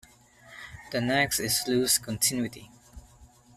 [0.91, 2.71] The next is loose continuity.